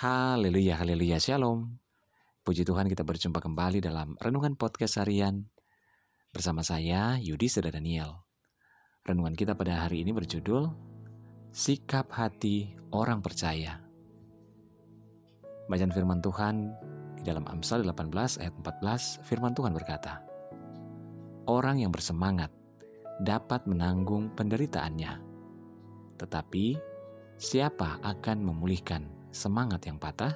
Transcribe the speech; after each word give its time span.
Haleluya, 0.00 0.80
haleluya, 0.80 1.20
shalom. 1.20 1.76
Puji 2.40 2.64
Tuhan 2.64 2.88
kita 2.88 3.04
berjumpa 3.04 3.36
kembali 3.36 3.84
dalam 3.84 4.16
Renungan 4.16 4.56
Podcast 4.56 4.96
Harian 4.96 5.44
bersama 6.32 6.64
saya 6.64 7.20
Yudi 7.20 7.52
Seda 7.52 7.68
Daniel. 7.68 8.24
Renungan 9.04 9.36
kita 9.36 9.52
pada 9.52 9.84
hari 9.84 10.00
ini 10.00 10.16
berjudul 10.16 10.72
Sikap 11.52 12.16
Hati 12.16 12.72
Orang 12.96 13.20
Percaya. 13.20 13.76
Bacaan 15.68 15.92
firman 15.92 16.24
Tuhan 16.24 16.72
di 17.20 17.22
dalam 17.28 17.44
Amsal 17.44 17.84
18 17.84 18.40
ayat 18.40 18.56
14 18.56 19.20
firman 19.20 19.52
Tuhan 19.52 19.76
berkata, 19.76 20.24
Orang 21.44 21.76
yang 21.76 21.92
bersemangat 21.92 22.48
dapat 23.20 23.68
menanggung 23.68 24.32
penderitaannya, 24.32 25.12
tetapi 26.16 26.80
siapa 27.36 28.00
akan 28.00 28.48
memulihkan 28.48 29.19
semangat 29.30 29.86
yang 29.86 29.98
patah? 29.98 30.34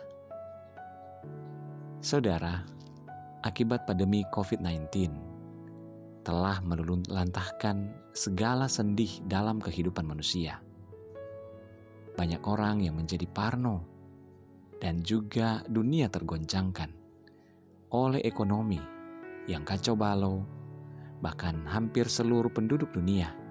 Saudara, 1.98 2.62
akibat 3.42 3.86
pandemi 3.86 4.22
COVID-19 4.30 5.10
telah 6.24 6.62
meluluhlantahkan 6.64 7.92
segala 8.16 8.70
sendih 8.70 9.20
dalam 9.28 9.60
kehidupan 9.60 10.06
manusia. 10.08 10.62
Banyak 12.14 12.46
orang 12.46 12.80
yang 12.80 12.96
menjadi 12.96 13.26
parno 13.28 13.84
dan 14.78 15.02
juga 15.02 15.60
dunia 15.66 16.08
tergoncangkan 16.08 16.90
oleh 17.92 18.22
ekonomi 18.24 18.80
yang 19.50 19.66
kacau 19.66 19.98
balau, 19.98 20.40
bahkan 21.20 21.66
hampir 21.68 22.08
seluruh 22.08 22.50
penduduk 22.50 22.88
dunia 22.94 23.44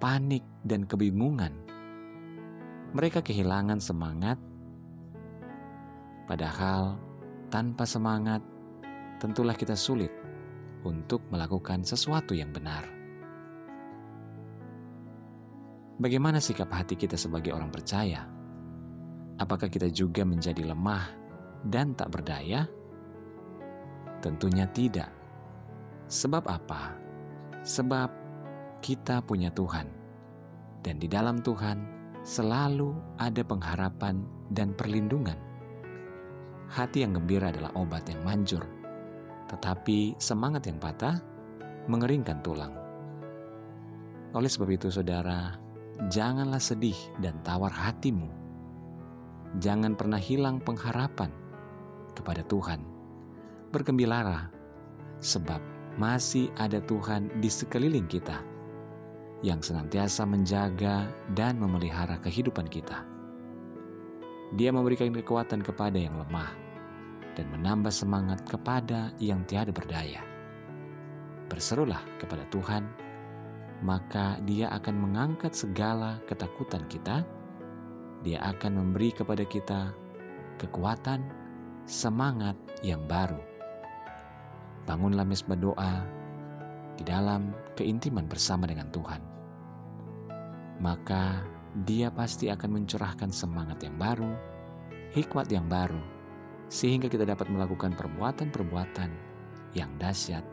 panik 0.00 0.42
dan 0.64 0.88
kebingungan. 0.88 1.52
Mereka 2.96 3.22
kehilangan 3.22 3.78
semangat 3.78 4.40
Padahal 6.30 6.94
tanpa 7.50 7.82
semangat, 7.82 8.38
tentulah 9.18 9.50
kita 9.50 9.74
sulit 9.74 10.14
untuk 10.86 11.26
melakukan 11.26 11.82
sesuatu 11.82 12.38
yang 12.38 12.54
benar. 12.54 12.86
Bagaimana 15.98 16.38
sikap 16.38 16.70
hati 16.70 16.94
kita 16.94 17.18
sebagai 17.18 17.50
orang 17.50 17.74
percaya? 17.74 18.30
Apakah 19.42 19.66
kita 19.66 19.90
juga 19.90 20.22
menjadi 20.22 20.70
lemah 20.70 21.10
dan 21.66 21.98
tak 21.98 22.14
berdaya? 22.14 22.62
Tentunya 24.22 24.70
tidak. 24.70 25.10
Sebab 26.06 26.46
apa? 26.46 26.94
Sebab 27.66 28.08
kita 28.78 29.18
punya 29.26 29.50
Tuhan, 29.50 29.90
dan 30.86 30.94
di 31.02 31.10
dalam 31.10 31.42
Tuhan 31.42 31.82
selalu 32.22 33.18
ada 33.18 33.42
pengharapan 33.42 34.22
dan 34.54 34.78
perlindungan. 34.78 35.49
Hati 36.70 37.02
yang 37.02 37.18
gembira 37.18 37.50
adalah 37.50 37.74
obat 37.74 38.06
yang 38.06 38.22
manjur, 38.22 38.62
tetapi 39.50 40.14
semangat 40.22 40.70
yang 40.70 40.78
patah 40.78 41.18
mengeringkan 41.90 42.38
tulang. 42.46 42.70
Oleh 44.30 44.46
sebab 44.46 44.70
itu, 44.70 44.86
saudara, 44.86 45.58
janganlah 46.06 46.62
sedih 46.62 46.94
dan 47.18 47.34
tawar 47.42 47.74
hatimu. 47.74 48.30
Jangan 49.58 49.98
pernah 49.98 50.22
hilang 50.22 50.62
pengharapan 50.62 51.34
kepada 52.14 52.46
Tuhan. 52.46 52.78
Bergembiralah, 53.74 54.54
sebab 55.18 55.58
masih 55.98 56.54
ada 56.54 56.78
Tuhan 56.86 57.42
di 57.42 57.50
sekeliling 57.50 58.06
kita 58.06 58.46
yang 59.42 59.58
senantiasa 59.58 60.22
menjaga 60.22 61.10
dan 61.34 61.58
memelihara 61.58 62.22
kehidupan 62.22 62.70
kita. 62.70 63.02
Dia 64.54 64.70
memberikan 64.70 65.10
kekuatan 65.10 65.66
kepada 65.66 65.98
yang 65.98 66.14
lemah 66.14 66.59
dan 67.40 67.48
menambah 67.56 67.88
semangat 67.88 68.44
kepada 68.44 69.16
yang 69.16 69.48
tiada 69.48 69.72
berdaya. 69.72 70.20
Berserulah 71.48 72.04
kepada 72.20 72.44
Tuhan, 72.52 72.84
maka 73.80 74.36
Dia 74.44 74.68
akan 74.76 75.08
mengangkat 75.08 75.56
segala 75.56 76.20
ketakutan 76.28 76.84
kita. 76.92 77.24
Dia 78.20 78.44
akan 78.44 78.76
memberi 78.76 79.16
kepada 79.16 79.40
kita 79.48 79.96
kekuatan, 80.60 81.24
semangat 81.88 82.60
yang 82.84 83.00
baru. 83.08 83.40
Bangunlah 84.84 85.24
mesbah 85.24 85.56
doa 85.56 86.04
di 87.00 87.08
dalam 87.08 87.56
keintiman 87.72 88.28
bersama 88.28 88.68
dengan 88.68 88.92
Tuhan. 88.92 89.24
Maka 90.84 91.40
dia 91.88 92.12
pasti 92.12 92.52
akan 92.52 92.84
mencurahkan 92.84 93.32
semangat 93.32 93.80
yang 93.80 93.96
baru, 93.96 94.28
hikmat 95.16 95.48
yang 95.48 95.64
baru, 95.64 96.19
sehingga 96.70 97.10
kita 97.10 97.26
dapat 97.26 97.50
melakukan 97.50 97.98
perbuatan-perbuatan 97.98 99.10
yang 99.74 99.90
dahsyat 99.98 100.46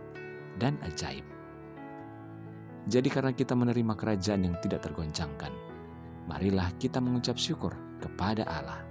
dan 0.58 0.74
ajaib. 0.82 1.24
Jadi 2.90 3.10
karena 3.14 3.32
kita 3.32 3.54
menerima 3.54 3.94
kerajaan 3.94 4.50
yang 4.50 4.56
tidak 4.58 4.82
tergoncangkan, 4.90 5.54
marilah 6.26 6.74
kita 6.82 6.98
mengucap 6.98 7.38
syukur 7.38 7.78
kepada 8.02 8.50
Allah. 8.50 8.82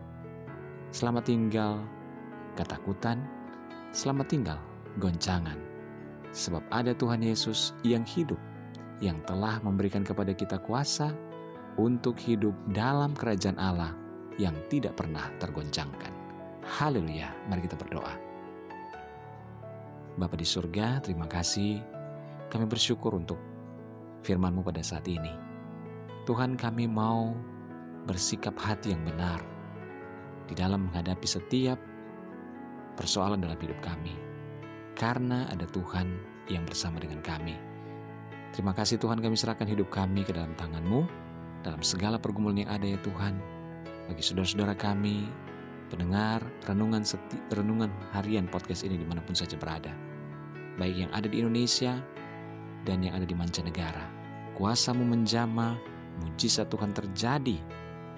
Selamat 0.95 1.27
tinggal 1.27 1.83
ketakutan, 2.55 3.21
selamat 3.91 4.27
tinggal 4.31 4.59
goncangan. 5.03 5.59
Sebab 6.31 6.63
ada 6.71 6.95
Tuhan 6.95 7.27
Yesus 7.27 7.75
yang 7.83 8.07
hidup, 8.07 8.39
yang 9.03 9.19
telah 9.27 9.59
memberikan 9.67 10.07
kepada 10.07 10.31
kita 10.37 10.63
kuasa 10.63 11.11
untuk 11.81 12.17
hidup 12.21 12.53
dalam 12.73 13.13
kerajaan 13.17 13.57
Allah 13.61 13.93
yang 14.37 14.57
tidak 14.69 14.97
pernah 14.97 15.29
tergoncangkan. 15.41 16.16
Haleluya, 16.67 17.31
mari 17.47 17.63
kita 17.63 17.79
berdoa. 17.79 18.19
Bapa 20.19 20.35
di 20.35 20.43
surga, 20.43 20.99
terima 20.99 21.31
kasih. 21.31 21.79
Kami 22.51 22.67
bersyukur 22.67 23.15
untuk 23.15 23.39
firman-Mu 24.27 24.67
pada 24.67 24.83
saat 24.83 25.07
ini. 25.07 25.31
Tuhan 26.27 26.59
kami 26.59 26.91
mau 26.91 27.31
bersikap 28.11 28.59
hati 28.59 28.91
yang 28.91 29.07
benar 29.07 29.39
di 30.51 30.59
dalam 30.59 30.91
menghadapi 30.91 31.23
setiap 31.23 31.79
persoalan 32.99 33.39
dalam 33.39 33.59
hidup 33.63 33.79
kami. 33.79 34.19
Karena 34.99 35.47
ada 35.47 35.71
Tuhan 35.71 36.19
yang 36.51 36.67
bersama 36.67 36.99
dengan 36.99 37.23
kami. 37.23 37.55
Terima 38.51 38.75
kasih 38.75 38.99
Tuhan 38.99 39.23
kami 39.23 39.39
serahkan 39.39 39.71
hidup 39.71 39.87
kami 39.87 40.27
ke 40.27 40.35
dalam 40.35 40.51
tangan-Mu 40.59 41.07
dalam 41.63 41.79
segala 41.87 42.19
pergumulan 42.19 42.67
yang 42.67 42.71
ada 42.75 42.91
ya 42.91 42.99
Tuhan. 43.07 43.39
Bagi 44.11 44.23
saudara-saudara 44.23 44.75
kami, 44.75 45.27
pendengar 45.89 46.43
renungan 46.67 47.03
seti, 47.07 47.39
renungan 47.55 47.91
harian 48.15 48.51
podcast 48.51 48.83
ini 48.87 48.99
di 48.99 49.07
mana 49.07 49.23
pun 49.23 49.35
saja 49.35 49.55
berada. 49.55 49.95
Baik 50.77 51.09
yang 51.09 51.13
ada 51.15 51.27
di 51.31 51.41
Indonesia 51.41 51.97
dan 52.85 53.03
yang 53.03 53.17
ada 53.17 53.27
di 53.27 53.33
mancanegara. 53.33 54.05
Kuasamu 54.55 55.05
menjama, 55.05 55.77
mujizat 56.23 56.69
Tuhan 56.69 56.93
terjadi 56.97 57.57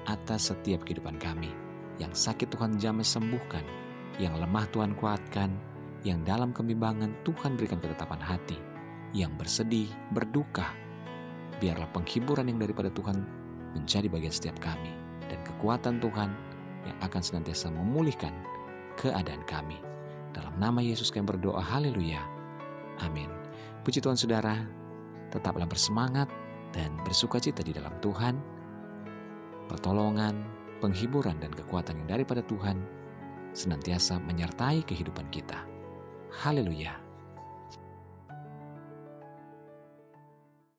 atas 0.06 0.50
setiap 0.50 0.86
kehidupan 0.86 1.18
kami. 1.20 1.50
Yang 1.98 2.30
sakit 2.30 2.54
Tuhan 2.54 2.78
jamah 2.78 3.02
sembuhkan, 3.02 3.64
yang 4.22 4.38
lemah 4.38 4.70
Tuhan 4.70 4.94
kuatkan, 4.94 5.50
yang 6.06 6.22
dalam 6.22 6.54
kebimbangan 6.54 7.10
Tuhan 7.26 7.58
berikan 7.58 7.82
ketetapan 7.82 8.22
hati, 8.22 8.54
yang 9.10 9.34
bersedih, 9.34 9.90
berduka, 10.14 10.70
biarlah 11.58 11.90
penghiburan 11.90 12.46
yang 12.46 12.62
daripada 12.62 12.88
Tuhan 12.94 13.18
menjadi 13.74 14.06
bagian 14.06 14.30
setiap 14.30 14.56
kami 14.62 14.94
dan 15.26 15.42
kekuatan 15.44 15.98
Tuhan 15.98 16.30
yang 16.86 16.98
akan 17.02 17.22
senantiasa 17.22 17.72
memulihkan 17.72 18.34
keadaan 18.98 19.42
kami. 19.46 19.78
Dalam 20.34 20.54
nama 20.60 20.78
Yesus 20.78 21.08
kami 21.08 21.26
berdoa, 21.26 21.58
haleluya. 21.58 22.20
Amin. 23.02 23.30
Puji 23.82 24.02
Tuhan 24.02 24.18
saudara, 24.18 24.66
tetaplah 25.30 25.64
bersemangat 25.64 26.28
dan 26.74 26.92
bersuka 27.02 27.40
cita 27.40 27.64
di 27.64 27.72
dalam 27.72 27.94
Tuhan. 28.04 28.36
Pertolongan, 29.70 30.34
penghiburan 30.78 31.40
dan 31.40 31.52
kekuatan 31.52 32.04
yang 32.04 32.18
daripada 32.20 32.44
Tuhan 32.44 32.78
senantiasa 33.56 34.20
menyertai 34.22 34.84
kehidupan 34.84 35.26
kita. 35.32 35.64
Haleluya. 36.44 37.07